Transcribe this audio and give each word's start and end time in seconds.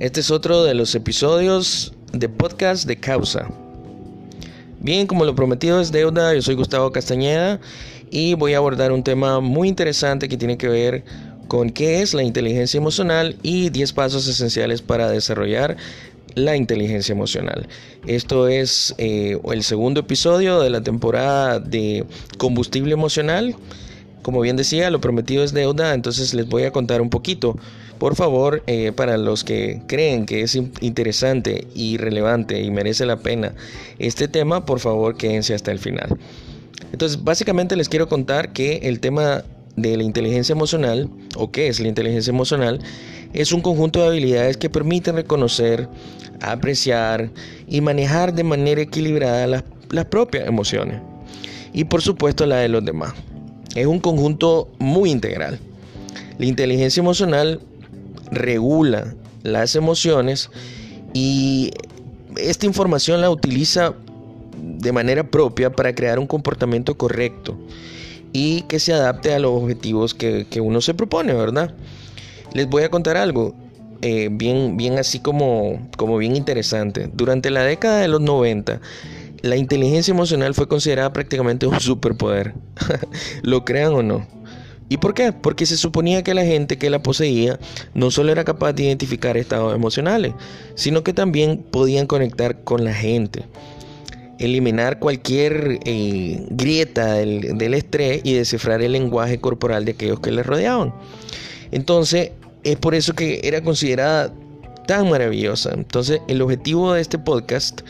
Este 0.00 0.20
es 0.20 0.30
otro 0.30 0.64
de 0.64 0.72
los 0.72 0.94
episodios 0.94 1.92
de 2.14 2.30
podcast 2.30 2.86
de 2.86 2.96
Causa. 2.96 3.50
Bien, 4.78 5.06
como 5.06 5.26
lo 5.26 5.34
prometido 5.34 5.78
es 5.78 5.92
deuda, 5.92 6.32
yo 6.32 6.40
soy 6.40 6.54
Gustavo 6.54 6.90
Castañeda 6.90 7.60
y 8.10 8.32
voy 8.32 8.54
a 8.54 8.56
abordar 8.56 8.92
un 8.92 9.04
tema 9.04 9.40
muy 9.40 9.68
interesante 9.68 10.30
que 10.30 10.38
tiene 10.38 10.56
que 10.56 10.68
ver 10.68 11.04
con 11.48 11.68
qué 11.68 12.00
es 12.00 12.14
la 12.14 12.22
inteligencia 12.22 12.78
emocional 12.78 13.36
y 13.42 13.68
10 13.68 13.92
pasos 13.92 14.26
esenciales 14.26 14.80
para 14.80 15.10
desarrollar 15.10 15.76
la 16.34 16.56
inteligencia 16.56 17.12
emocional. 17.12 17.68
Esto 18.06 18.48
es 18.48 18.94
eh, 18.96 19.38
el 19.52 19.62
segundo 19.62 20.00
episodio 20.00 20.60
de 20.60 20.70
la 20.70 20.80
temporada 20.80 21.60
de 21.60 22.06
combustible 22.38 22.94
emocional. 22.94 23.54
Como 24.22 24.40
bien 24.40 24.56
decía, 24.56 24.90
lo 24.90 25.02
prometido 25.02 25.44
es 25.44 25.52
deuda, 25.52 25.92
entonces 25.92 26.32
les 26.32 26.48
voy 26.48 26.62
a 26.62 26.72
contar 26.72 27.02
un 27.02 27.10
poquito. 27.10 27.58
Por 28.00 28.16
favor, 28.16 28.62
eh, 28.66 28.92
para 28.96 29.18
los 29.18 29.44
que 29.44 29.82
creen 29.86 30.24
que 30.24 30.40
es 30.40 30.56
interesante 30.80 31.66
y 31.74 31.98
relevante 31.98 32.62
y 32.62 32.70
merece 32.70 33.04
la 33.04 33.18
pena 33.18 33.52
este 33.98 34.26
tema, 34.26 34.64
por 34.64 34.80
favor 34.80 35.18
quédense 35.18 35.52
hasta 35.52 35.70
el 35.70 35.78
final. 35.78 36.18
Entonces, 36.92 37.22
básicamente 37.22 37.76
les 37.76 37.90
quiero 37.90 38.08
contar 38.08 38.54
que 38.54 38.78
el 38.84 39.00
tema 39.00 39.44
de 39.76 39.98
la 39.98 40.02
inteligencia 40.02 40.54
emocional, 40.54 41.10
o 41.36 41.50
qué 41.50 41.68
es 41.68 41.78
la 41.78 41.88
inteligencia 41.88 42.30
emocional, 42.30 42.80
es 43.34 43.52
un 43.52 43.60
conjunto 43.60 44.00
de 44.00 44.06
habilidades 44.06 44.56
que 44.56 44.70
permiten 44.70 45.16
reconocer, 45.16 45.86
apreciar 46.40 47.30
y 47.68 47.82
manejar 47.82 48.32
de 48.32 48.44
manera 48.44 48.80
equilibrada 48.80 49.46
las, 49.46 49.64
las 49.90 50.06
propias 50.06 50.48
emociones 50.48 51.02
y 51.74 51.84
por 51.84 52.00
supuesto 52.00 52.46
la 52.46 52.56
de 52.56 52.70
los 52.70 52.82
demás. 52.82 53.12
Es 53.74 53.84
un 53.84 54.00
conjunto 54.00 54.70
muy 54.78 55.10
integral. 55.10 55.60
La 56.38 56.46
inteligencia 56.46 57.02
emocional 57.02 57.60
regula 58.30 59.14
las 59.42 59.74
emociones 59.74 60.50
y 61.12 61.70
esta 62.36 62.66
información 62.66 63.20
la 63.20 63.30
utiliza 63.30 63.94
de 64.56 64.92
manera 64.92 65.24
propia 65.24 65.70
para 65.70 65.94
crear 65.94 66.18
un 66.18 66.26
comportamiento 66.26 66.96
correcto 66.96 67.56
y 68.32 68.62
que 68.62 68.78
se 68.78 68.92
adapte 68.92 69.34
a 69.34 69.38
los 69.38 69.50
objetivos 69.50 70.14
que, 70.14 70.46
uno 70.60 70.80
se 70.80 70.94
propone, 70.94 71.34
¿verdad? 71.34 71.74
Les 72.52 72.68
voy 72.68 72.84
a 72.84 72.90
contar 72.90 73.16
algo 73.16 73.54
eh, 74.02 74.28
bien, 74.30 74.76
bien 74.76 74.98
así 74.98 75.18
como, 75.18 75.88
como 75.96 76.16
bien 76.18 76.36
interesante. 76.36 77.10
Durante 77.12 77.50
la 77.50 77.64
década 77.64 78.00
de 78.00 78.08
los 78.08 78.20
90, 78.20 78.80
la 79.42 79.56
inteligencia 79.56 80.12
emocional 80.12 80.54
fue 80.54 80.68
considerada 80.68 81.12
prácticamente 81.12 81.66
un 81.66 81.80
superpoder, 81.80 82.54
lo 83.42 83.64
crean 83.64 83.94
o 83.94 84.02
no. 84.02 84.26
¿Y 84.90 84.96
por 84.96 85.14
qué? 85.14 85.32
Porque 85.32 85.66
se 85.66 85.76
suponía 85.76 86.24
que 86.24 86.34
la 86.34 86.44
gente 86.44 86.76
que 86.76 86.90
la 86.90 87.00
poseía 87.00 87.60
no 87.94 88.10
solo 88.10 88.32
era 88.32 88.44
capaz 88.44 88.72
de 88.72 88.82
identificar 88.82 89.36
estados 89.36 89.72
emocionales, 89.72 90.34
sino 90.74 91.04
que 91.04 91.12
también 91.12 91.64
podían 91.70 92.08
conectar 92.08 92.64
con 92.64 92.84
la 92.84 92.92
gente 92.92 93.44
eliminar 94.40 94.98
cualquier 94.98 95.78
eh, 95.84 96.44
grieta 96.50 97.14
del, 97.14 97.74
estrés 97.74 98.22
y 98.24 98.32
descifrar 98.32 98.82
el 98.82 98.92
lenguaje 98.92 99.38
corporal 99.38 99.84
de 99.84 99.92
aquellos 99.92 100.18
que 100.18 100.32
les 100.32 100.44
rodeaban. 100.44 100.92
Entonces, 101.70 102.32
es 102.64 102.76
por 102.76 102.94
eso 102.94 103.12
que 103.12 103.40
era 103.44 103.62
considerada 103.62 104.34
tan 104.86 105.08
maravillosa. 105.08 105.70
Entonces, 105.74 106.20
el 106.26 106.42
objetivo 106.42 106.94
de 106.94 107.02
este 107.02 107.18
podcast 107.18 107.82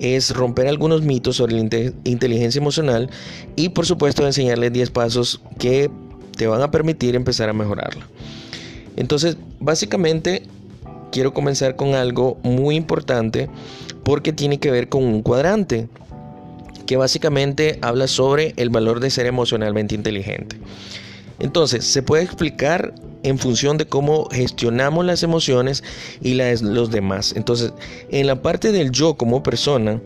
es 0.00 0.34
romper 0.34 0.66
algunos 0.66 1.02
mitos 1.02 1.36
sobre 1.36 1.52
la 1.52 1.92
inteligencia 2.04 2.58
emocional 2.58 3.10
y 3.54 3.68
por 3.68 3.84
supuesto 3.84 4.26
enseñarles 4.26 4.72
10 4.72 4.90
pasos 4.90 5.42
que 5.58 5.90
te 6.40 6.46
van 6.46 6.62
a 6.62 6.70
permitir 6.70 7.16
empezar 7.16 7.50
a 7.50 7.52
mejorarla. 7.52 8.06
Entonces, 8.96 9.36
básicamente 9.58 10.44
quiero 11.12 11.34
comenzar 11.34 11.76
con 11.76 11.94
algo 11.94 12.38
muy 12.42 12.76
importante 12.76 13.50
porque 14.04 14.32
tiene 14.32 14.58
que 14.58 14.70
ver 14.70 14.88
con 14.88 15.04
un 15.04 15.20
cuadrante 15.20 15.86
que 16.86 16.96
básicamente 16.96 17.78
habla 17.82 18.06
sobre 18.06 18.54
el 18.56 18.70
valor 18.70 19.00
de 19.00 19.10
ser 19.10 19.26
emocionalmente 19.26 19.94
inteligente. 19.94 20.56
Entonces, 21.40 21.84
se 21.84 22.02
puede 22.02 22.22
explicar 22.22 22.94
en 23.22 23.38
función 23.38 23.76
de 23.76 23.84
cómo 23.84 24.26
gestionamos 24.30 25.04
las 25.04 25.22
emociones 25.22 25.84
y 26.22 26.32
las 26.32 26.62
los 26.62 26.90
demás. 26.90 27.34
Entonces, 27.36 27.74
en 28.10 28.26
la 28.26 28.40
parte 28.40 28.72
del 28.72 28.92
yo 28.92 29.12
como 29.12 29.42
persona 29.42 30.00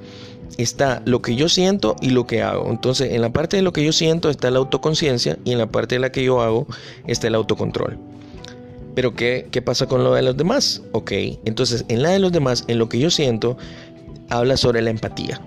está 0.59 1.03
lo 1.05 1.23
que 1.23 1.37
yo 1.37 1.49
siento 1.49 1.97
y 2.01 2.11
lo 2.11 2.27
que 2.27 2.43
hago. 2.43 2.71
Entonces, 2.71 3.13
en 3.13 3.21
la 3.21 3.33
parte 3.33 3.57
de 3.57 3.63
lo 3.63 3.73
que 3.73 3.85
yo 3.85 3.93
siento 3.93 4.31
está 4.31 4.51
la 4.51 4.59
autoconciencia 4.59 5.39
y 5.45 5.53
en 5.53 5.59
la 5.59 5.67
parte 5.67 5.97
de 5.97 6.01
la 6.01 6.13
que 6.13 6.25
yo 6.25 6.41
hago 6.41 6.67
está 7.07 7.29
el 7.29 7.35
autocontrol. 7.35 7.99
Pero 8.95 9.15
¿qué, 9.15 9.49
¿qué 9.51 9.61
pasa 9.61 9.87
con 9.87 10.05
lo 10.05 10.15
de 10.15 10.23
los 10.23 10.37
demás? 10.37 10.83
Ok, 10.93 11.13
entonces 11.45 11.85
en 11.89 12.03
la 12.03 12.11
de 12.11 12.21
los 12.21 12.33
demás, 12.33 12.65
en 12.69 12.79
lo 12.79 12.89
que 12.89 12.99
yo 12.99 13.11
siento, 13.11 13.57
habla 14.31 14.57
sobre 14.57 14.83
la 14.83 14.91
empatía. 14.91 15.41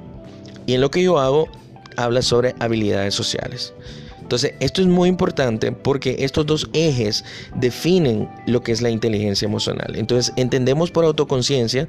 Y 0.65 0.73
en 0.73 0.81
lo 0.81 0.91
que 0.91 1.01
yo 1.01 1.17
hago, 1.19 1.47
habla 1.95 2.21
sobre 2.21 2.55
habilidades 2.59 3.15
sociales. 3.15 3.73
Entonces, 4.21 4.55
esto 4.59 4.81
es 4.81 4.87
muy 4.87 5.07
importante 5.07 5.71
porque 5.71 6.17
estos 6.19 6.45
dos 6.45 6.69
ejes 6.73 7.23
definen 7.55 8.29
lo 8.45 8.61
que 8.61 8.73
es 8.73 8.81
la 8.81 8.89
inteligencia 8.89 9.45
emocional. 9.45 9.95
Entonces, 9.95 10.33
entendemos 10.35 10.91
por 10.91 11.05
autoconciencia 11.05 11.87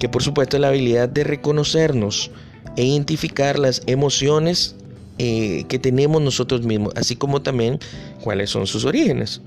que 0.00 0.08
por 0.08 0.24
supuesto 0.24 0.56
es 0.56 0.62
la 0.62 0.68
habilidad 0.68 1.08
de 1.08 1.22
reconocernos 1.22 2.32
e 2.76 2.84
identificar 2.84 3.58
las 3.58 3.82
emociones 3.86 4.74
eh, 5.18 5.64
que 5.68 5.78
tenemos 5.78 6.22
nosotros 6.22 6.62
mismos, 6.62 6.94
así 6.96 7.14
como 7.14 7.42
también 7.42 7.78
cuáles 8.22 8.50
son 8.50 8.66
sus 8.66 8.86
orígenes. 8.86 9.42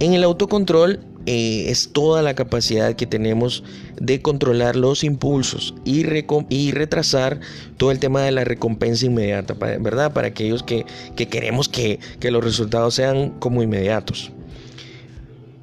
En 0.00 0.14
el 0.14 0.24
autocontrol 0.24 1.00
eh, 1.26 1.66
es 1.68 1.92
toda 1.92 2.22
la 2.22 2.34
capacidad 2.34 2.96
que 2.96 3.06
tenemos 3.06 3.62
de 4.00 4.22
controlar 4.22 4.76
los 4.76 5.04
impulsos 5.04 5.74
y, 5.84 6.06
y, 6.48 6.72
retrasar 6.72 7.40
todo 7.76 7.90
el 7.90 7.98
tema 7.98 8.22
de 8.22 8.32
la 8.32 8.44
recompensa 8.44 9.06
inmediata, 9.06 9.54
¿verdad? 9.54 10.14
Para 10.14 10.28
aquellos 10.28 10.62
que, 10.62 10.86
que 11.16 11.28
queremos 11.28 11.68
que, 11.68 12.00
que 12.18 12.30
los 12.30 12.42
resultados 12.42 12.94
sean 12.94 13.30
como 13.40 13.62
inmediatos. 13.62 14.32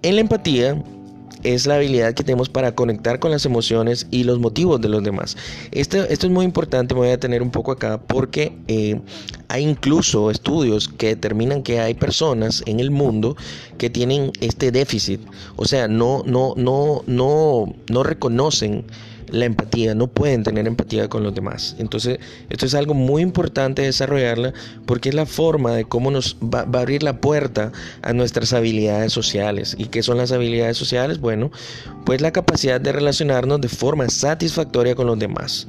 En 0.04 0.16
la 0.16 0.22
empatía 0.22 0.84
es 1.44 1.66
la 1.66 1.76
habilidad 1.76 2.14
que 2.14 2.24
tenemos 2.24 2.50
para 2.50 2.74
conectar 2.74 3.20
con 3.20 3.32
las 3.32 3.46
emociones 3.46 4.08
y 4.12 4.24
los 4.24 4.40
motivos 4.40 4.82
de 4.82 4.90
los 4.90 5.04
demás. 5.04 5.38
Esto, 5.72 5.98
esto 6.04 6.28
es 6.28 6.32
muy 6.32 6.46
importante, 6.46 6.94
me 6.94 7.02
voy 7.02 7.10
a 7.10 7.20
tener 7.20 7.42
un 7.42 7.52
poco 7.52 7.72
acá, 7.72 8.00
porque 8.00 8.54
eh, 8.68 9.00
hay 9.48 9.64
incluso 9.64 10.32
estudios 10.32 10.88
que 10.88 11.08
determinan 11.08 11.64
que 11.64 11.80
hay 11.80 11.94
personas 11.94 12.64
en 12.66 12.80
el 12.80 12.92
mundo 12.92 13.36
que 13.78 13.90
tienen 13.90 14.32
este 14.42 14.72
déficit, 14.72 15.22
o 15.56 15.66
sea, 15.66 15.88
no, 15.88 16.24
no, 16.26 16.54
no, 16.56 17.04
no, 17.08 17.74
no 17.90 18.04
reconocen 18.04 18.86
la 19.32 19.46
empatía, 19.46 19.96
no 19.96 20.08
pueden 20.08 20.44
tener 20.44 20.68
empatía 20.68 21.10
con 21.10 21.24
los 21.24 21.34
demás. 21.34 21.76
Entonces, 21.80 22.20
esto 22.50 22.66
es 22.66 22.74
algo 22.76 22.94
muy 22.94 23.22
importante 23.22 23.82
desarrollarla 23.82 24.54
porque 24.86 25.10
es 25.10 25.16
la 25.16 25.26
forma 25.26 25.74
de 25.74 25.86
cómo 25.86 26.12
nos 26.12 26.38
va, 26.42 26.60
a 26.60 26.82
abrir 26.82 27.04
la 27.04 27.20
puerta 27.20 27.72
a 28.02 28.14
nuestras 28.14 28.54
habilidades 28.54 29.14
sociales. 29.14 29.76
¿Y 29.78 29.86
qué 29.86 30.04
son 30.04 30.18
las 30.18 30.32
habilidades 30.32 30.78
sociales? 30.78 31.20
Bueno, 31.20 31.52
pues 32.06 32.22
la 32.22 32.32
capacidad 32.32 32.80
de 32.80 32.92
relacionarnos 32.92 33.62
de 33.62 33.70
forma 33.70 34.08
satisfactoria 34.10 34.96
con 34.96 35.08
los 35.08 35.18
demás 35.18 35.68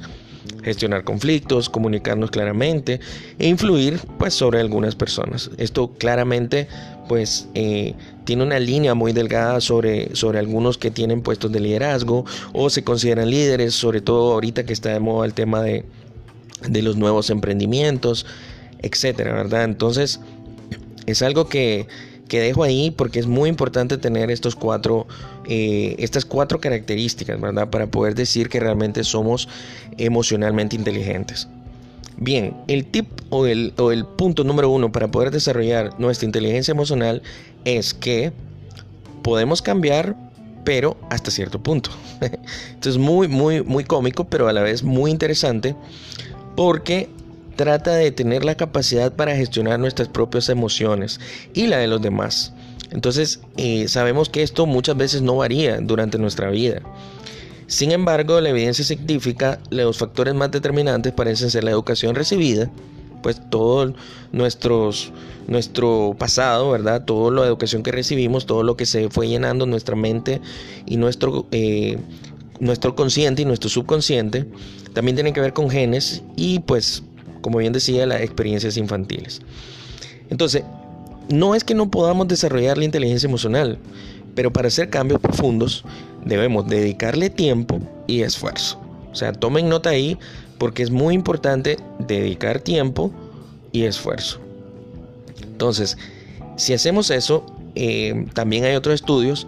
gestionar 0.63 1.03
conflictos, 1.03 1.69
comunicarnos 1.69 2.31
claramente 2.31 2.99
e 3.37 3.47
influir 3.47 3.99
pues 4.17 4.33
sobre 4.33 4.59
algunas 4.59 4.95
personas. 4.95 5.51
Esto 5.57 5.93
claramente 5.93 6.67
pues 7.07 7.47
eh, 7.53 7.93
tiene 8.25 8.43
una 8.43 8.59
línea 8.59 8.93
muy 8.93 9.13
delgada 9.13 9.61
sobre, 9.61 10.15
sobre 10.15 10.39
algunos 10.39 10.77
que 10.77 10.91
tienen 10.91 11.21
puestos 11.21 11.51
de 11.51 11.59
liderazgo 11.59 12.25
o 12.53 12.69
se 12.69 12.83
consideran 12.83 13.29
líderes, 13.29 13.73
sobre 13.73 14.01
todo 14.01 14.33
ahorita 14.33 14.65
que 14.65 14.73
está 14.73 14.89
de 14.89 14.99
moda 14.99 15.25
el 15.25 15.33
tema 15.33 15.61
de, 15.61 15.85
de 16.67 16.81
los 16.81 16.95
nuevos 16.95 17.29
emprendimientos, 17.29 18.25
etcétera, 18.81 19.33
¿verdad? 19.33 19.63
Entonces 19.63 20.19
es 21.05 21.21
algo 21.21 21.47
que 21.47 21.87
que 22.27 22.39
dejo 22.39 22.63
ahí 22.63 22.89
porque 22.89 23.19
es 23.19 23.27
muy 23.27 23.47
importante 23.47 23.97
tener 23.99 24.31
estos 24.31 24.55
cuatro, 24.55 25.05
eh, 25.47 25.95
estas 25.99 26.25
cuatro 26.25 26.59
características, 26.59 27.39
¿verdad? 27.39 27.69
Para 27.69 27.85
poder 27.85 28.15
decir 28.15 28.49
que 28.49 28.59
realmente 28.59 29.03
somos 29.03 29.47
emocionalmente 29.97 30.75
inteligentes. 30.75 31.47
Bien, 32.17 32.55
el 32.67 32.85
tip 32.85 33.07
o 33.29 33.45
el, 33.45 33.73
o 33.77 33.91
el 33.91 34.05
punto 34.05 34.43
número 34.43 34.69
uno 34.69 34.91
para 34.91 35.09
poder 35.09 35.29
desarrollar 35.29 35.99
nuestra 35.99 36.25
inteligencia 36.25 36.71
emocional 36.71 37.21
es 37.65 37.93
que 37.93 38.33
podemos 39.21 39.61
cambiar, 39.61 40.15
pero 40.63 40.97
hasta 41.09 41.31
cierto 41.31 41.61
punto. 41.61 41.89
Esto 42.73 42.89
es 42.89 42.97
muy, 42.97 43.27
muy, 43.27 43.63
muy 43.63 43.83
cómico, 43.83 44.25
pero 44.25 44.47
a 44.47 44.53
la 44.53 44.61
vez 44.61 44.83
muy 44.83 45.11
interesante 45.11 45.75
porque 46.55 47.09
trata 47.55 47.93
de 47.93 48.11
tener 48.11 48.43
la 48.45 48.55
capacidad 48.55 49.13
para 49.13 49.35
gestionar 49.35 49.79
nuestras 49.79 50.07
propias 50.07 50.49
emociones 50.49 51.19
y 51.53 51.67
la 51.67 51.77
de 51.77 51.87
los 51.87 52.01
demás. 52.01 52.53
Entonces, 52.91 53.41
eh, 53.57 53.87
sabemos 53.87 54.29
que 54.29 54.43
esto 54.43 54.65
muchas 54.65 54.97
veces 54.97 55.21
no 55.21 55.37
varía 55.37 55.79
durante 55.79 56.17
nuestra 56.17 56.49
vida. 56.49 56.81
Sin 57.67 57.91
embargo, 57.91 58.39
la 58.39 58.49
evidencia 58.49 58.85
científica, 58.85 59.59
los 59.69 59.97
factores 59.97 60.35
más 60.35 60.51
determinantes 60.51 61.13
parecen 61.13 61.49
ser 61.49 61.63
la 61.63 61.71
educación 61.71 62.13
recibida, 62.13 62.69
pues 63.23 63.41
todo 63.49 63.93
nuestro 64.31 66.15
pasado, 66.19 66.69
¿verdad? 66.69 67.05
Toda 67.05 67.31
la 67.31 67.47
educación 67.47 67.81
que 67.81 67.91
recibimos, 67.91 68.45
todo 68.45 68.61
lo 68.61 68.77
que 68.77 68.85
se 68.85 69.09
fue 69.09 69.27
llenando 69.27 69.65
nuestra 69.65 69.95
mente 69.95 70.41
y 70.85 70.97
nuestro, 70.97 71.47
eh, 71.51 71.97
nuestro 72.59 72.95
consciente 72.95 73.41
y 73.41 73.45
nuestro 73.45 73.71
subconsciente, 73.71 74.45
también 74.93 75.15
tiene 75.15 75.33
que 75.33 75.41
ver 75.41 75.53
con 75.53 75.71
genes 75.71 76.21
y 76.35 76.59
pues, 76.59 77.01
como 77.41 77.57
bien 77.57 77.73
decía, 77.73 78.05
las 78.05 78.21
experiencias 78.21 78.77
infantiles. 78.77 79.41
Entonces, 80.29 80.63
no 81.29 81.55
es 81.55 81.63
que 81.63 81.73
no 81.73 81.89
podamos 81.89 82.27
desarrollar 82.27 82.77
la 82.77 82.85
inteligencia 82.85 83.27
emocional, 83.27 83.79
pero 84.35 84.51
para 84.51 84.67
hacer 84.67 84.89
cambios 84.89 85.19
profundos 85.19 85.83
debemos 86.25 86.67
dedicarle 86.67 87.29
tiempo 87.29 87.79
y 88.07 88.21
esfuerzo. 88.21 88.79
O 89.11 89.15
sea, 89.15 89.31
tomen 89.31 89.69
nota 89.69 89.91
ahí 89.91 90.17
porque 90.63 90.81
es 90.81 90.91
muy 90.91 91.13
importante 91.13 91.75
dedicar 91.99 92.61
tiempo 92.61 93.11
y 93.73 93.83
esfuerzo. 93.83 94.39
Entonces, 95.41 95.97
si 96.55 96.73
hacemos 96.73 97.09
eso, 97.09 97.45
eh, 97.75 98.27
también 98.33 98.63
hay 98.63 98.75
otros 98.75 98.95
estudios 98.95 99.45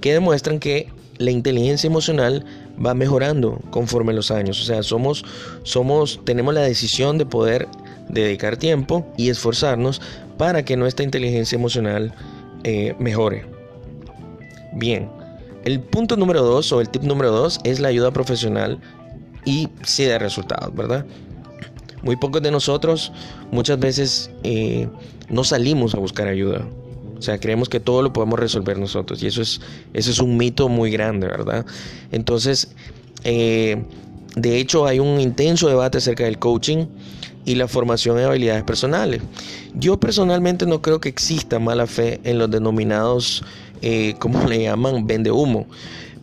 que 0.00 0.12
demuestran 0.12 0.60
que 0.60 0.88
la 1.18 1.32
inteligencia 1.32 1.88
emocional 1.88 2.44
va 2.78 2.94
mejorando 2.94 3.58
conforme 3.72 4.12
los 4.12 4.30
años. 4.30 4.60
O 4.60 4.64
sea, 4.64 4.84
somos, 4.84 5.24
somos, 5.64 6.20
tenemos 6.22 6.54
la 6.54 6.62
decisión 6.62 7.18
de 7.18 7.26
poder 7.26 7.66
dedicar 8.08 8.56
tiempo 8.56 9.04
y 9.16 9.30
esforzarnos 9.30 10.00
para 10.38 10.64
que 10.64 10.76
nuestra 10.76 11.04
inteligencia 11.04 11.56
emocional 11.56 12.14
eh, 12.62 12.94
mejore. 13.00 13.46
Bien, 14.74 15.10
el 15.64 15.80
punto 15.80 16.16
número 16.16 16.44
dos 16.44 16.70
o 16.70 16.80
el 16.80 16.88
tip 16.88 17.02
número 17.02 17.32
dos 17.32 17.58
es 17.64 17.80
la 17.80 17.88
ayuda 17.88 18.12
profesional 18.12 18.78
y 19.44 19.68
sí 19.82 20.04
da 20.04 20.18
resultados, 20.18 20.74
¿verdad? 20.74 21.04
Muy 22.02 22.16
pocos 22.16 22.42
de 22.42 22.50
nosotros 22.50 23.12
muchas 23.50 23.78
veces 23.78 24.30
eh, 24.42 24.88
no 25.28 25.44
salimos 25.44 25.94
a 25.94 25.98
buscar 25.98 26.28
ayuda. 26.28 26.66
O 27.16 27.22
sea, 27.22 27.38
creemos 27.38 27.68
que 27.68 27.78
todo 27.78 28.02
lo 28.02 28.12
podemos 28.12 28.38
resolver 28.38 28.78
nosotros 28.78 29.22
y 29.22 29.28
eso 29.28 29.42
es, 29.42 29.60
eso 29.92 30.10
es 30.10 30.18
un 30.18 30.36
mito 30.36 30.68
muy 30.68 30.90
grande, 30.90 31.28
¿verdad? 31.28 31.64
Entonces, 32.10 32.74
eh, 33.22 33.84
de 34.34 34.58
hecho 34.58 34.86
hay 34.86 34.98
un 34.98 35.20
intenso 35.20 35.68
debate 35.68 35.98
acerca 35.98 36.24
del 36.24 36.40
coaching 36.40 36.86
y 37.44 37.54
la 37.54 37.68
formación 37.68 38.16
de 38.16 38.24
habilidades 38.24 38.64
personales. 38.64 39.22
Yo 39.74 40.00
personalmente 40.00 40.66
no 40.66 40.82
creo 40.82 41.00
que 41.00 41.08
exista 41.08 41.58
mala 41.58 41.86
fe 41.86 42.20
en 42.24 42.38
los 42.38 42.50
denominados, 42.50 43.44
eh, 43.82 44.14
como 44.18 44.44
le 44.48 44.62
llaman, 44.62 45.06
vende 45.06 45.30
humo, 45.30 45.66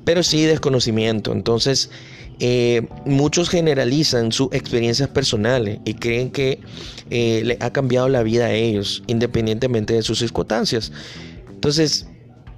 pero 0.04 0.24
sí 0.24 0.44
desconocimiento. 0.44 1.31
Entonces, 1.31 1.92
eh, 2.40 2.88
muchos 3.06 3.50
generalizan 3.50 4.32
sus 4.32 4.48
experiencias 4.54 5.10
personales 5.10 5.80
y 5.84 5.96
creen 5.96 6.32
que 6.32 6.60
eh, 7.10 7.42
le 7.44 7.58
ha 7.60 7.72
cambiado 7.72 8.08
la 8.08 8.24
vida 8.24 8.46
a 8.46 8.54
ellos, 8.54 9.04
independientemente 9.08 9.94
de 9.94 10.02
sus 10.04 10.20
circunstancias. 10.20 10.92
Entonces, 11.50 12.08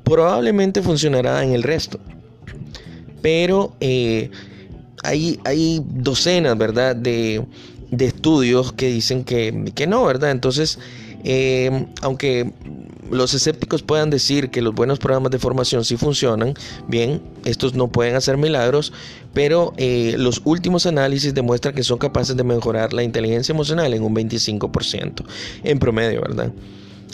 probablemente 0.04 0.84
funcionará 0.84 1.44
en 1.44 1.54
el 1.54 1.64
resto. 1.64 2.00
Pero 3.24 3.76
eh, 3.80 4.30
hay, 5.04 5.40
hay, 5.46 5.82
docenas, 5.86 6.58
¿verdad?, 6.58 6.96
de, 6.96 7.44
de, 7.90 8.06
estudios 8.06 8.74
que 8.74 8.88
dicen 8.88 9.24
que, 9.24 9.72
que 9.74 9.88
no, 9.88 10.06
¿verdad? 10.06 10.32
Entonces, 10.32 10.78
aunque 12.02 12.52
los 13.12 13.34
escépticos 13.34 13.84
puedan 13.84 14.10
decir 14.10 14.50
que 14.50 14.62
los 14.62 14.74
buenos 14.74 15.00
programas 15.00 15.32
de 15.32 15.40
formación 15.40 15.84
sí 15.86 15.98
funcionan, 15.98 16.54
bien, 16.88 17.22
estos 17.46 17.74
no 17.74 17.90
pueden 17.90 18.16
hacer 18.16 18.38
milagros, 18.38 18.94
pero 19.34 19.74
eh, 19.78 20.16
los 20.18 20.42
últimos 20.46 20.86
análisis 20.86 21.34
demuestran 21.34 21.76
que 21.76 21.84
son 21.84 21.98
capaces 21.98 22.36
de 22.36 22.44
mejorar 22.44 22.94
la 22.94 23.04
inteligencia 23.04 23.54
emocional 23.54 23.94
en 23.94 24.04
un 24.04 24.16
25% 24.16 25.24
en 25.64 25.80
promedio, 25.80 26.22
¿verdad? 26.22 26.52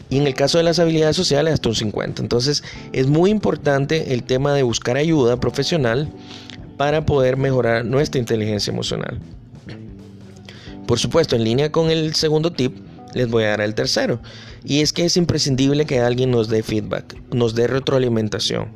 Y 0.09 0.17
en 0.17 0.27
el 0.27 0.35
caso 0.35 0.57
de 0.57 0.63
las 0.63 0.79
habilidades 0.79 1.15
sociales 1.15 1.53
hasta 1.53 1.69
un 1.69 1.75
50%. 1.75 2.19
Entonces 2.19 2.63
es 2.93 3.07
muy 3.07 3.29
importante 3.29 4.13
el 4.13 4.23
tema 4.23 4.53
de 4.53 4.63
buscar 4.63 4.95
ayuda 4.95 5.39
profesional 5.39 6.09
para 6.77 7.05
poder 7.05 7.35
mejorar 7.37 7.83
nuestra 7.83 8.19
inteligencia 8.19 8.71
emocional. 8.71 9.19
Por 10.85 10.99
supuesto, 10.99 11.35
en 11.35 11.43
línea 11.43 11.71
con 11.71 11.89
el 11.91 12.15
segundo 12.15 12.53
tip, 12.53 12.77
les 13.13 13.29
voy 13.29 13.43
a 13.43 13.49
dar 13.49 13.61
el 13.61 13.75
tercero. 13.75 14.21
Y 14.63 14.81
es 14.81 14.93
que 14.93 15.05
es 15.05 15.17
imprescindible 15.17 15.85
que 15.85 15.99
alguien 15.99 16.31
nos 16.31 16.49
dé 16.49 16.63
feedback, 16.63 17.15
nos 17.33 17.55
dé 17.55 17.67
retroalimentación. 17.67 18.69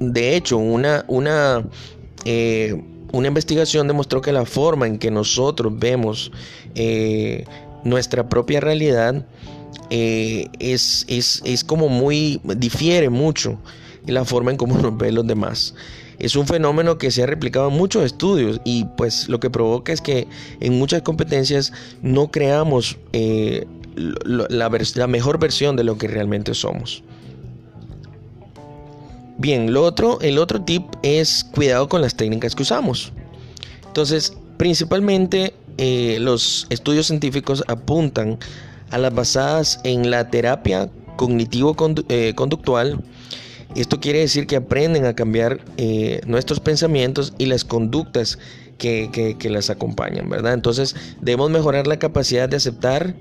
De 0.00 0.36
hecho, 0.36 0.58
una, 0.58 1.04
una, 1.08 1.64
eh, 2.24 2.82
una 3.12 3.28
investigación 3.28 3.86
demostró 3.86 4.20
que 4.20 4.32
la 4.32 4.44
forma 4.44 4.86
en 4.86 4.98
que 4.98 5.10
nosotros 5.10 5.72
vemos 5.78 6.32
eh, 6.74 7.44
nuestra 7.84 8.28
propia 8.28 8.60
realidad 8.60 9.26
eh, 9.90 10.48
es, 10.58 11.04
es, 11.08 11.42
es, 11.44 11.62
como 11.62 11.88
muy, 11.88 12.40
difiere 12.56 13.10
mucho 13.10 13.58
la 14.06 14.24
forma 14.24 14.50
en 14.50 14.56
cómo 14.56 14.76
nos 14.78 14.96
ven 14.96 15.14
los 15.14 15.26
demás. 15.26 15.74
Es 16.18 16.34
un 16.34 16.46
fenómeno 16.46 16.96
que 16.96 17.10
se 17.10 17.22
ha 17.22 17.26
replicado 17.26 17.68
en 17.68 17.76
muchos 17.76 18.04
estudios 18.04 18.60
y 18.64 18.86
pues 18.96 19.28
lo 19.28 19.38
que 19.38 19.50
provoca 19.50 19.92
es 19.92 20.00
que 20.00 20.26
en 20.60 20.78
muchas 20.78 21.02
competencias 21.02 21.72
no 22.00 22.30
creamos 22.30 22.96
la, 23.96 25.06
mejor 25.06 25.38
versión 25.38 25.76
de 25.76 25.84
lo 25.84 25.98
que 25.98 26.08
realmente 26.08 26.54
somos. 26.54 27.02
Bien, 29.38 29.72
lo 29.72 29.82
otro, 29.82 30.18
el 30.20 30.38
otro 30.38 30.62
tip 30.62 30.84
es 31.02 31.44
cuidado 31.44 31.88
con 31.88 32.00
las 32.00 32.14
técnicas 32.16 32.54
que 32.54 32.62
usamos. 32.62 33.12
Entonces, 33.86 34.36
principalmente 34.56 35.54
eh, 35.78 36.18
los 36.20 36.66
estudios 36.70 37.06
científicos 37.06 37.62
apuntan 37.68 38.38
a 38.90 38.98
las 38.98 39.14
basadas 39.14 39.80
en 39.84 40.10
la 40.10 40.30
terapia 40.30 40.88
cognitivo-conductual. 41.16 42.92
Eh, 42.92 43.00
Esto 43.74 44.00
quiere 44.00 44.20
decir 44.20 44.46
que 44.46 44.56
aprenden 44.56 45.04
a 45.04 45.14
cambiar 45.14 45.60
eh, 45.76 46.20
nuestros 46.26 46.60
pensamientos 46.60 47.34
y 47.36 47.46
las 47.46 47.64
conductas 47.64 48.38
que, 48.78 49.36
que, 49.38 49.50
las 49.50 49.70
acompañan, 49.70 50.28
¿verdad? 50.28 50.52
Entonces 50.52 50.94
debemos 51.20 51.50
mejorar 51.50 51.86
la 51.86 51.98
capacidad 51.98 52.48
de 52.48 52.56
aceptar 52.56 53.14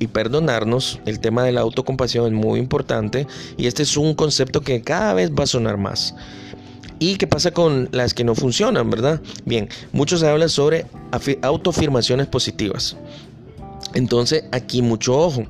y 0.00 0.08
perdonarnos. 0.08 0.98
El 1.06 1.20
tema 1.20 1.44
de 1.44 1.52
la 1.52 1.60
autocompasión 1.60 2.26
es 2.26 2.32
muy 2.32 2.58
importante 2.58 3.28
y 3.56 3.68
este 3.68 3.84
es 3.84 3.96
un 3.96 4.14
concepto 4.14 4.62
que 4.62 4.82
cada 4.82 5.14
vez 5.14 5.30
va 5.30 5.44
a 5.44 5.46
sonar 5.46 5.76
más. 5.76 6.16
¿Y 6.98 7.16
qué 7.16 7.26
pasa 7.26 7.52
con 7.52 7.88
las 7.92 8.12
que 8.12 8.24
no 8.24 8.34
funcionan, 8.34 8.90
verdad? 8.90 9.22
Bien, 9.44 9.68
muchos 9.92 10.22
hablan 10.22 10.48
sobre 10.48 10.86
autoafirmaciones 11.42 12.26
positivas. 12.26 12.96
Entonces, 13.94 14.44
aquí 14.52 14.82
mucho 14.82 15.16
ojo, 15.16 15.44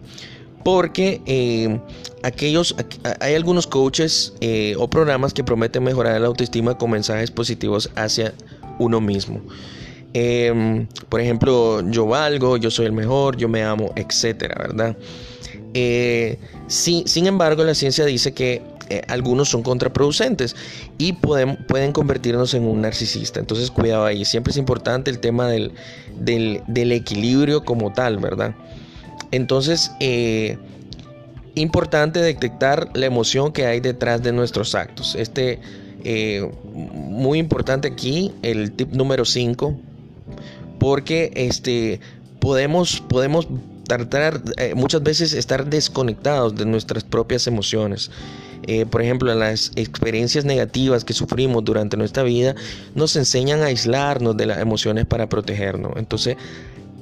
porque 0.64 1.21
eh, 1.26 1.80
aquellos, 2.23 2.76
hay 3.21 3.35
algunos 3.35 3.66
coaches 3.66 4.35
eh, 4.40 4.75
o 4.78 4.88
programas 4.88 5.35
que 5.35 5.42
prometen 5.42 5.83
mejorar 5.83 6.21
la 6.21 6.28
autoestima 6.28 6.78
con 6.78 6.90
mensajes 6.90 7.30
positivos 7.30 7.90
hacia 7.97 8.33
uno 8.78 9.00
mismo. 9.00 9.40
Em, 10.12 10.87
por 11.09 11.21
ejemplo, 11.21 11.88
yo 11.88 12.07
valgo, 12.07 12.57
yo 12.57 12.71
soy 12.71 12.87
el 12.87 12.93
mejor, 12.93 13.37
yo 13.37 13.49
me 13.49 13.62
amo, 13.62 13.93
etcétera, 13.95 14.57
¿verdad? 14.59 14.97
Eh, 15.73 16.38
sin 16.67 17.26
embargo, 17.26 17.62
la 17.62 17.75
ciencia 17.75 18.05
dice 18.05 18.33
que 18.33 18.62
eh, 18.88 19.02
algunos 19.07 19.49
son 19.49 19.62
contraproducentes 19.62 20.57
y 20.99 21.12
pueden, 21.12 21.57
pueden 21.69 21.93
convertirnos 21.93 22.55
en 22.55 22.64
un 22.64 22.81
narcisista. 22.81 23.38
Entonces, 23.38 23.71
cuidado 23.71 24.05
ahí. 24.05 24.25
Siempre 24.25 24.50
es 24.50 24.57
importante 24.57 25.12
el 25.12 25.21
tema 25.21 25.49
del, 25.49 25.73
equilibrio 26.75 27.64
como 27.64 27.93
tal, 27.93 28.19
¿verdad? 28.19 28.57
Entonces, 29.31 29.93
eh, 30.00 30.59
importante 31.55 32.21
detectar 32.21 32.90
la 32.95 33.07
emoción 33.07 33.52
que 33.52 33.67
hay 33.67 33.79
detrás 33.79 34.25
de 34.25 34.33
nuestros 34.33 34.75
actos. 34.75 35.14
Este, 35.14 35.61
muy 36.75 37.38
importante 37.38 37.87
aquí, 37.87 38.33
el 38.43 38.73
tip 38.73 38.93
número 38.93 39.25
5 39.25 39.76
porque 40.78 41.32
este, 41.34 42.00
podemos, 42.40 43.00
podemos 43.00 43.49
tratar 43.87 44.40
eh, 44.56 44.75
muchas 44.75 45.02
veces 45.02 45.32
estar 45.32 45.66
desconectados 45.66 46.54
de 46.54 46.64
nuestras 46.64 47.04
propias 47.04 47.46
emociones. 47.46 48.10
Eh, 48.66 48.87
por 48.87 49.02
ejemplo, 49.02 49.34
las 49.34 49.72
experiencias 49.75 50.44
negativas 50.44 51.04
que 51.04 51.12
sufrimos 51.12 51.64
durante 51.64 51.96
nuestra 51.96 52.22
vida 52.22 52.54
nos 52.94 53.16
enseñan 53.16 53.62
a 53.62 53.66
aislarnos 53.66 54.37
de 54.37 54.46
las 54.46 54.58
emociones 54.58 55.06
para 55.06 55.28
protegernos. 55.28 55.92
Entonces, 55.96 56.37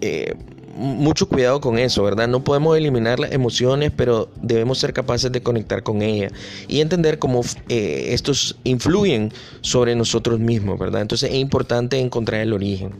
eh, 0.00 0.34
mucho 0.78 1.28
cuidado 1.28 1.60
con 1.60 1.78
eso, 1.78 2.02
¿verdad? 2.04 2.28
No 2.28 2.44
podemos 2.44 2.76
eliminar 2.76 3.18
las 3.18 3.32
emociones, 3.32 3.92
pero 3.94 4.30
debemos 4.40 4.78
ser 4.78 4.92
capaces 4.92 5.30
de 5.32 5.42
conectar 5.42 5.82
con 5.82 6.02
ellas 6.02 6.32
y 6.68 6.80
entender 6.80 7.18
cómo 7.18 7.42
estos 7.68 8.56
influyen 8.64 9.32
sobre 9.60 9.94
nosotros 9.96 10.38
mismos, 10.38 10.78
¿verdad? 10.78 11.02
Entonces 11.02 11.30
es 11.30 11.36
importante 11.36 11.98
encontrar 11.98 12.40
el 12.40 12.52
origen. 12.52 12.92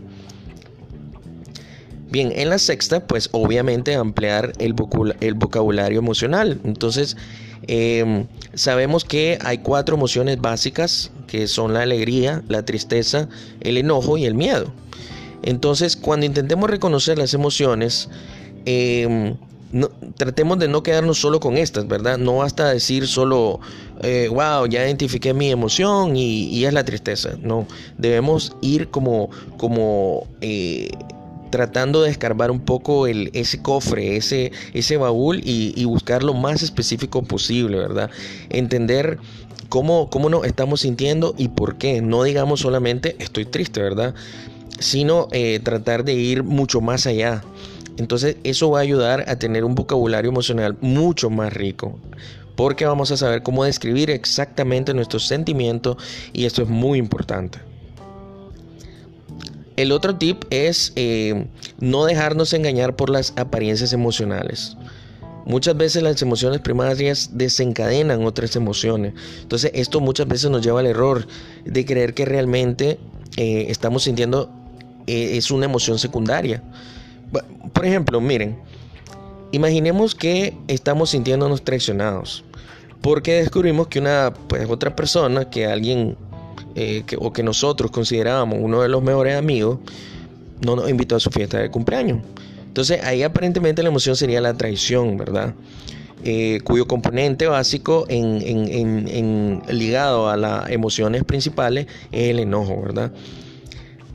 Bien, 2.11 2.33
en 2.35 2.49
la 2.49 2.59
sexta, 2.59 3.07
pues 3.07 3.29
obviamente 3.33 3.95
ampliar 3.95 4.53
el, 4.59 4.73
vocabulario 4.73 5.99
emocional. 5.99 6.59
Entonces, 6.65 7.19
em, 7.67 8.27
sabemos 8.55 9.05
que 9.05 9.39
hay 9.45 9.59
cuatro 9.59 9.97
emociones 9.97 10.41
básicas, 10.41 11.11
que 11.27 11.47
son 11.47 11.75
la 11.75 11.83
alegría, 11.83 12.43
la 12.49 12.65
tristeza, 12.65 13.29
el 13.61 13.77
enojo 13.77 14.17
y 14.17 14.25
el 14.25 14.35
miedo. 14.35 14.73
Entonces, 15.49 15.97
cuando 15.97 16.27
intentemos 16.27 16.69
reconocer 16.69 17.17
las 17.17 17.33
emociones, 17.33 18.11
em, 18.67 19.35
tratemos 20.19 20.59
de 20.59 20.69
no 20.69 20.83
quedarnos 20.83 21.19
solo 21.19 21.41
con 21.41 21.57
estas, 21.57 21.89
¿verdad? 21.89 22.19
No 22.19 22.37
basta 22.37 22.69
decir 22.69 23.07
solo, 23.07 23.59
wow, 24.31 24.67
eh, 24.67 24.69
ya 24.69 24.85
identifiqué 24.85 25.33
mi 25.33 25.51
emoción 25.51 26.19
y, 26.19 26.63
es 26.67 26.73
la 26.75 26.85
tristeza. 26.85 27.31
No, 27.41 27.67
debemos 27.97 28.57
ir 28.61 28.89
como, 28.91 29.31
como 29.57 30.27
eh, 30.43 30.91
tratando 31.49 32.03
de 32.03 32.11
escarbar 32.11 32.51
un 32.51 32.61
poco 32.61 33.07
ese 33.07 33.63
cofre, 33.63 34.19
ese, 34.19 34.53
ese 34.75 34.99
baúl 34.99 35.41
y, 35.43 35.83
buscar 35.87 36.25
lo 36.25 36.35
más 36.35 36.63
específico 36.63 37.23
posible, 37.23 37.79
¿verdad? 37.79 38.11
Entender 38.51 39.19
cómo, 39.71 40.11
cómo 40.11 40.29
nos 40.29 40.45
estamos 40.45 40.83
sintiendo 40.83 41.35
y 41.39 41.49
por 41.49 41.79
qué. 41.79 42.03
No 42.03 42.23
digamos 42.25 42.61
solamente 42.61 43.17
estoy 43.19 43.47
triste, 43.47 43.81
¿verdad? 43.81 44.15
Sino 44.79 45.29
eh, 45.33 45.61
tratar 45.63 46.05
de 46.05 46.15
ir 46.15 46.43
mucho 46.43 46.81
más 46.81 47.07
allá. 47.07 47.43
Entonces 47.97 48.37
eso 48.45 48.71
va 48.71 48.79
a 48.79 48.83
ayudar 48.83 49.25
a 49.29 49.37
tener 49.37 49.65
un 49.65 49.75
vocabulario 49.75 50.31
emocional 50.31 50.77
mucho 50.81 51.31
más 51.31 51.53
rico. 51.53 51.99
Porque 52.57 52.87
vamos 52.87 53.11
a 53.11 53.17
saber 53.17 53.43
cómo 53.43 53.65
describir 53.65 54.11
exactamente 54.11 54.95
nuestros 54.95 55.27
sentimientos 55.27 55.97
y 56.33 56.45
esto 56.45 56.63
es 56.63 56.69
muy 56.69 56.99
importante. 56.99 57.59
El 59.77 59.93
otro 59.93 60.17
tip 60.17 60.43
es 60.51 60.93
eh, 60.97 61.47
no 61.79 62.05
dejarnos 62.05 62.53
engañar 62.53 62.97
por 62.97 63.11
las 63.11 63.33
apariencias 63.37 63.93
emocionales. 63.93 64.77
Muchas 65.47 65.77
veces 65.77 66.03
las 66.03 66.21
emociones 66.21 66.61
primarias 66.61 67.31
desencadenan 67.35 68.27
otras 68.27 68.57
emociones. 68.57 69.15
Entonces 69.41 69.71
esto 69.75 70.01
muchas 70.01 70.27
veces 70.27 70.51
nos 70.51 70.63
lleva 70.63 70.81
al 70.81 70.87
error 70.87 71.27
de 71.65 71.85
creer 71.87 72.13
que 72.13 72.25
realmente 72.25 72.99
eh, 73.37 73.67
estamos 73.69 74.03
sintiendo 74.03 74.51
eh, 75.09 75.37
es 75.37 75.51
una 75.51 75.65
emoción 75.65 75.99
secundaria. 75.99 76.63
Por 77.73 77.85
ejemplo, 77.85 78.21
miren, 78.21 78.59
imaginemos 79.53 80.15
que 80.15 80.57
estamos 80.69 81.11
sintiéndonos 81.11 81.63
traicionados 81.63 82.45
porque 83.01 83.35
descubrimos 83.35 83.89
que 83.89 84.01
una 84.01 84.33
pues, 84.49 84.69
otra 84.69 84.95
persona, 84.95 85.49
que 85.49 85.67
alguien 85.67 86.17
eh, 86.75 87.05
o 87.19 87.33
que 87.33 87.43
nosotros 87.43 87.91
considerábamos 87.91 88.59
uno 88.61 88.83
de 88.83 88.89
los 88.89 89.03
mejores 89.03 89.37
amigos, 89.37 89.79
no 90.65 90.77
nos 90.77 90.91
invitó 90.91 91.17
a 91.17 91.21
su 91.21 91.31
fiesta 91.31 91.59
de 91.59 91.71
cumpleaños. 91.71 92.19
Entonces 92.67 93.03
ahí 93.05 93.23
aparentemente 93.23 93.83
la 93.83 93.89
emoción 93.89 94.17
sería 94.17 94.41
la 94.41 94.55
traición, 94.55 95.17
¿verdad? 95.17 95.55
Eh, 96.25 96.61
cuyo 96.65 96.89
componente 96.89 97.47
básico 97.47 98.05
en, 98.09 99.63
ligado 99.69 100.29
a 100.29 100.37
las 100.37 100.71
emociones 100.71 101.23
principales 101.23 101.87
es 102.11 102.31
el 102.31 102.41
enojo, 102.41 102.83
¿verdad? 102.83 103.13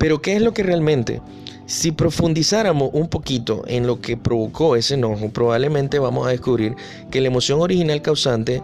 Pero 0.04 0.22
¿qué 0.22 0.36
es 0.36 0.42
lo 0.42 0.54
que 0.54 0.64
realmente? 0.64 1.22
Si 1.66 1.94
profundizáramos 1.94 2.90
un 2.92 3.08
poquito 3.08 3.64
en 3.68 3.88
lo 3.88 4.02
que 4.02 4.18
provocó 4.18 4.76
ese 4.76 4.96
enojo, 4.96 5.30
probablemente 5.30 5.98
vamos 5.98 6.28
a 6.28 6.32
descubrir 6.32 6.76
que 7.10 7.22
la 7.22 7.28
emoción 7.28 7.62
original 7.62 8.02
causante 8.02 8.62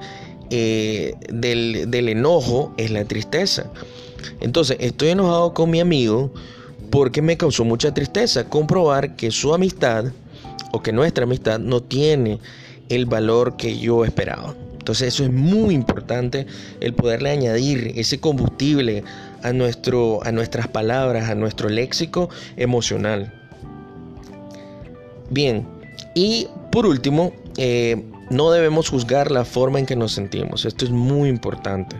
eh, 0.50 1.13
del, 1.31 1.89
del 1.89 2.10
enojo 2.10 2.74
es 2.75 2.91
la 2.91 3.05
tristeza. 3.05 3.72
Entonces, 4.41 4.75
estoy 4.81 5.12
enojado 5.12 5.53
con 5.53 5.69
mi 5.69 5.79
amigo 5.79 6.34
porque 6.89 7.22
me 7.22 7.38
causó 7.38 7.63
mucha 7.63 7.93
tristeza 7.93 8.50
comprobar 8.50 9.15
que 9.15 9.31
su 9.31 9.53
amistad 9.53 10.12
o 10.74 10.84
que 10.84 10.91
nuestra 10.91 11.24
amistad 11.24 11.58
no 11.58 11.81
tiene 11.81 12.41
el 12.89 13.05
valor 13.05 13.55
que 13.55 13.79
yo 13.79 14.03
esperaba. 14.03 14.55
Entonces 14.89 15.13
eso 15.13 15.24
es 15.24 15.31
muy 15.31 15.75
importante, 15.75 16.48
el 16.81 16.93
poderle 16.93 17.29
añadir 17.29 17.93
ese 17.96 18.19
combustible 18.19 19.03
a, 19.43 19.53
nuestro, 19.53 20.19
a 20.24 20.31
nuestras 20.31 20.67
palabras, 20.67 21.29
a 21.29 21.36
nuestro 21.36 21.69
léxico 21.69 22.29
emocional. 22.58 23.34
Bien, 25.29 25.67
y 26.15 26.48
por 26.72 26.86
último, 26.86 27.34
eh, 27.58 28.03
no 28.29 28.51
debemos 28.51 28.89
juzgar 28.89 29.31
la 29.31 29.46
forma 29.46 29.79
en 29.79 29.86
que 29.86 29.96
nos 29.96 30.12
sentimos. 30.12 30.65
Esto 30.65 30.86
es 30.86 30.91
muy 30.91 31.29
importante. 31.29 31.96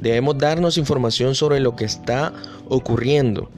Debemos 0.00 0.38
darnos 0.38 0.78
información 0.78 1.34
sobre 1.34 1.60
lo 1.60 1.76
que 1.76 1.84
está 1.84 2.32
ocurriendo 2.68 3.50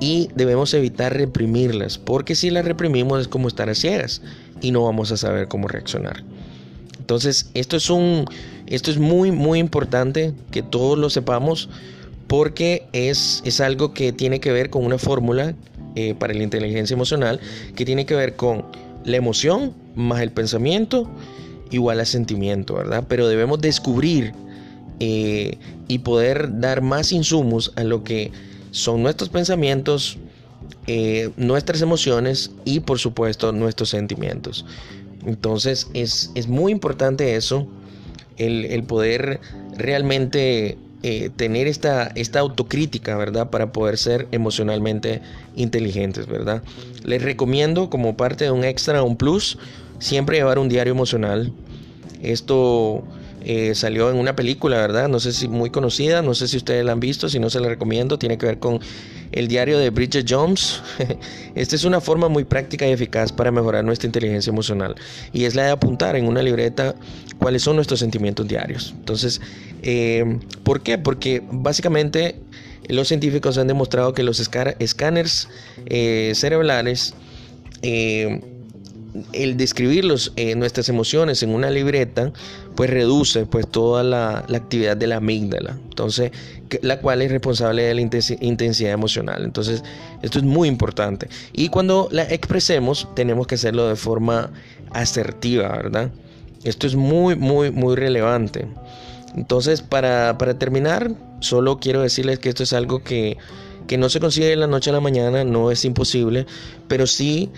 y 0.00 0.28
debemos 0.34 0.74
evitar 0.74 1.16
reprimirlas, 1.16 1.98
porque 1.98 2.34
si 2.34 2.50
las 2.50 2.64
reprimimos 2.64 3.20
es 3.20 3.28
como 3.28 3.48
estar 3.48 3.68
a 3.68 3.74
ciegas 3.74 4.20
y 4.60 4.70
no 4.70 4.84
vamos 4.84 5.12
a 5.12 5.16
saber 5.16 5.48
cómo 5.48 5.68
reaccionar. 5.68 6.24
Entonces, 6.98 7.50
esto 7.54 7.76
es 7.76 7.90
un 7.90 8.26
esto 8.66 8.90
es 8.90 8.98
muy 8.98 9.32
muy 9.32 9.58
importante 9.58 10.34
que 10.50 10.62
todos 10.62 10.98
lo 10.98 11.10
sepamos 11.10 11.68
porque 12.26 12.86
es, 12.92 13.42
es 13.44 13.60
algo 13.60 13.92
que 13.92 14.12
tiene 14.12 14.40
que 14.40 14.52
ver 14.52 14.70
con 14.70 14.84
una 14.84 14.98
fórmula 14.98 15.54
eh, 15.94 16.14
para 16.18 16.32
la 16.34 16.42
inteligencia 16.42 16.94
emocional 16.94 17.40
que 17.76 17.84
tiene 17.84 18.06
que 18.06 18.14
ver 18.14 18.36
con 18.36 18.64
la 19.04 19.16
emoción 19.16 19.74
más 19.94 20.22
el 20.22 20.30
pensamiento 20.30 21.10
igual 21.70 22.00
a 22.00 22.04
sentimiento, 22.04 22.74
¿verdad? 22.74 23.04
Pero 23.08 23.28
debemos 23.28 23.60
descubrir 23.60 24.32
eh, 25.00 25.58
y 25.88 25.98
poder 25.98 26.60
dar 26.60 26.82
más 26.82 27.12
insumos 27.12 27.72
a 27.76 27.84
lo 27.84 28.04
que 28.04 28.30
son 28.70 29.02
nuestros 29.02 29.30
pensamientos, 29.30 30.18
eh, 30.86 31.30
nuestras 31.36 31.82
emociones 31.82 32.52
y 32.64 32.80
por 32.80 32.98
supuesto 32.98 33.52
nuestros 33.52 33.90
sentimientos. 33.90 34.64
Entonces 35.26 35.88
es, 35.94 36.30
muy 36.48 36.72
importante 36.72 37.36
eso, 37.36 37.66
el, 38.36 38.82
poder 38.84 39.40
realmente 39.76 40.78
eh, 41.02 41.30
tener 41.34 41.66
esta, 41.66 42.12
esta 42.14 42.40
autocrítica, 42.40 43.16
¿verdad? 43.16 43.50
Para 43.50 43.72
poder 43.72 43.98
ser 43.98 44.28
emocionalmente 44.30 45.20
inteligentes, 45.56 46.26
¿verdad? 46.26 46.62
Les 47.04 47.22
recomiendo 47.22 47.90
como 47.90 48.16
parte 48.16 48.44
de 48.44 48.50
un 48.52 48.64
extra, 48.64 49.02
un 49.02 49.16
plus, 49.16 49.58
siempre 49.98 50.36
llevar 50.36 50.58
un 50.58 50.68
diario 50.68 50.92
emocional. 50.92 51.52
Esto 52.22 53.02
eh, 53.44 53.74
salió 53.74 54.10
en 54.10 54.16
una 54.16 54.36
película, 54.36 54.76
¿verdad? 54.76 55.08
No 55.08 55.18
sé 55.18 55.32
si 55.32 55.48
muy 55.48 55.70
conocida, 55.70 56.22
no 56.22 56.34
sé 56.34 56.46
si 56.46 56.56
ustedes 56.56 56.84
la 56.84 56.92
han 56.92 57.00
visto, 57.00 57.28
si 57.28 57.40
no 57.40 57.50
se 57.50 57.58
la 57.58 57.68
recomiendo, 57.68 58.18
tiene 58.18 58.38
que 58.38 58.46
ver 58.46 58.58
con 58.60 58.78
el 59.32 59.48
diario 59.48 59.78
de 59.78 59.90
Bridget 59.90 60.26
Jones. 60.28 60.80
Esta 61.56 61.74
es 61.74 61.84
una 61.84 62.00
forma 62.00 62.28
muy 62.28 62.44
práctica 62.44 62.86
y 62.86 62.92
eficaz 62.92 63.32
para 63.32 63.50
mejorar 63.50 63.84
nuestra 63.84 64.06
inteligencia 64.06 64.50
emocional 64.50 64.94
y 65.32 65.44
es 65.44 65.56
la 65.56 65.64
de 65.64 65.70
apuntar 65.70 66.14
en 66.14 66.26
una 66.26 66.42
libreta 66.42 66.94
cuáles 67.38 67.62
son 67.62 67.74
nuestros 67.76 67.98
sentimientos 67.98 68.46
diarios. 68.46 68.94
Entonces, 68.96 69.40
eh, 69.82 70.38
¿por 70.64 70.82
qué? 70.82 70.98
Porque 70.98 71.42
básicamente 71.50 72.36
los 72.88 73.08
científicos 73.08 73.58
han 73.58 73.68
demostrado 73.68 74.12
que 74.12 74.22
los 74.22 74.40
escáneres 74.40 75.48
eh, 75.86 76.32
cerebrales 76.34 77.14
el 79.32 79.56
describir 79.56 80.06
eh, 80.36 80.54
nuestras 80.54 80.88
emociones 80.88 81.42
en 81.42 81.50
una 81.50 81.70
libreta, 81.70 82.32
pues 82.74 82.88
reduce 82.88 83.44
pues 83.46 83.68
toda 83.68 84.02
la, 84.02 84.38
actividad 84.38 84.96
de 84.96 85.06
la 85.06 85.16
amígdala, 85.16 85.78
entonces, 85.84 86.32
la 86.80 87.00
cual 87.00 87.20
es 87.20 87.30
responsable 87.30 87.82
de 87.82 87.94
la 87.94 88.00
intensidad 88.00 88.92
emocional. 88.92 89.44
Entonces, 89.44 89.82
esto 90.22 90.38
es 90.38 90.44
muy 90.44 90.68
importante. 90.68 91.28
Y 91.52 91.68
cuando 91.68 92.08
la 92.10 92.22
expresemos, 92.24 93.08
tenemos 93.14 93.46
que 93.46 93.56
hacerlo 93.56 93.88
de 93.88 93.96
forma 93.96 94.50
asertiva, 94.92 95.68
¿verdad? 95.68 96.10
Esto 96.64 96.86
es 96.86 96.94
muy, 96.94 97.36
muy, 97.36 97.70
muy 97.70 97.96
relevante. 97.96 98.66
Entonces, 99.34 99.82
para, 99.82 100.36
terminar, 100.58 101.12
solo 101.40 101.78
quiero 101.78 102.02
decirles 102.02 102.38
que 102.38 102.50
esto 102.50 102.62
es 102.62 102.72
algo 102.72 103.02
que, 103.02 103.38
que 103.86 103.96
no 103.96 104.08
se 104.08 104.20
consigue 104.20 104.46
de 104.46 104.56
la 104.56 104.66
noche 104.66 104.90
a 104.90 104.92
la 104.92 105.00
mañana, 105.00 105.44
no 105.44 105.70
es 105.70 105.84
imposible, 105.84 106.46
pero 106.88 107.06
sí 107.06 107.50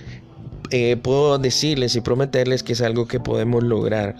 eh, 0.70 0.96
puedo 0.96 1.38
decirles 1.38 1.96
y 1.96 2.00
prometerles 2.00 2.62
que 2.62 2.74
es 2.74 2.80
algo 2.80 3.06
que 3.06 3.20
podemos 3.20 3.62
lograr. 3.62 4.16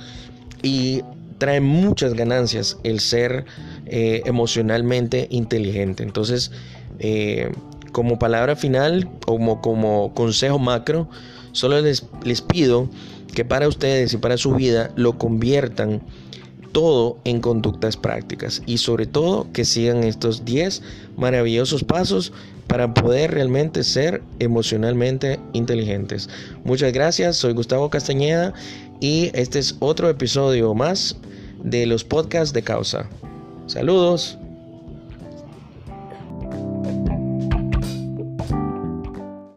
Y 0.63 1.03
trae 1.39 1.61
muchas 1.61 2.15
ganancias 2.15 2.79
el 2.85 3.01
ser 3.01 3.45
eh, 3.87 4.23
emocionalmente 4.25 5.29
inteligente. 5.31 6.03
Entonces, 6.03 6.51
eh, 6.99 7.53
como 7.93 8.19
palabra 8.19 8.57
final, 8.57 9.09
como, 9.25 9.61
como 9.61 10.13
consejo 10.15 10.59
macro, 10.59 11.09
solo 11.53 11.81
les, 11.81 12.07
les 12.25 12.41
pido 12.41 12.89
que 13.35 13.45
para 13.45 13.69
ustedes 13.69 14.13
y 14.13 14.17
para 14.17 14.37
su 14.37 14.55
vida 14.55 14.91
lo 14.97 15.19
conviertan 15.19 16.03
todo 16.75 17.17
en 17.25 17.41
conductas 17.41 17.97
prácticas 17.97 18.61
y 18.67 18.79
sobre 18.79 19.07
todo 19.07 19.47
que 19.53 19.65
sigan 19.65 20.03
estos 20.03 20.45
10 20.45 20.83
maravillosos 21.17 21.85
pasos 21.85 22.33
para 22.67 22.93
poder 22.93 23.31
realmente 23.31 23.85
ser 23.85 24.23
emocionalmente 24.41 25.39
inteligentes. 25.53 26.29
Muchas 26.65 26.93
gracias, 26.93 27.37
soy 27.37 27.55
Gustavo 27.55 27.91
Castañeda 27.91 28.53
y 29.01 29.31
este 29.35 29.61
es 29.61 29.77
otro 29.79 30.11
episodio 30.11 30.75
más 30.75 31.17
de 31.63 31.87
los 31.87 32.03
podcasts 32.03 32.53
de 32.53 32.63
causa. 32.63 33.09
Saludos. 33.67 34.37